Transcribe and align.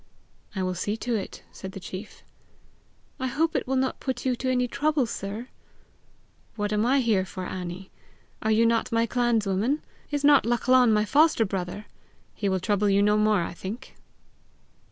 "I 0.55 0.63
will 0.63 0.73
see 0.73 0.97
to 0.97 1.13
it," 1.13 1.43
said 1.51 1.73
the 1.73 1.79
chief. 1.79 2.23
"I 3.19 3.27
hope 3.27 3.55
it 3.55 3.67
will 3.67 3.75
not 3.75 3.99
put 3.99 4.25
you 4.25 4.35
to 4.37 4.49
any 4.49 4.67
trouble, 4.67 5.05
sir!" 5.05 5.49
"What 6.55 6.73
am 6.73 6.87
I 6.87 7.01
here 7.01 7.23
for, 7.23 7.45
Annie! 7.45 7.91
Are 8.41 8.49
you 8.49 8.65
not 8.65 8.91
my 8.91 9.05
clanswoman! 9.05 9.83
Is 10.09 10.23
not 10.23 10.43
Lachlan 10.43 10.91
my 10.91 11.05
foster 11.05 11.45
brother! 11.45 11.85
He 12.33 12.49
will 12.49 12.59
trouble 12.59 12.89
you 12.89 13.03
no 13.03 13.15
more, 13.15 13.43
I 13.43 13.53
think." 13.53 13.93